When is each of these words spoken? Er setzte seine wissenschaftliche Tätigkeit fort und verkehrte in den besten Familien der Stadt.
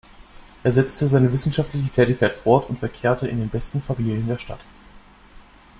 Er 0.63 0.71
setzte 0.71 1.05
seine 1.05 1.31
wissenschaftliche 1.31 1.91
Tätigkeit 1.91 2.33
fort 2.33 2.67
und 2.71 2.79
verkehrte 2.79 3.27
in 3.27 3.37
den 3.37 3.49
besten 3.49 3.81
Familien 3.81 4.27
der 4.27 4.39
Stadt. 4.39 4.61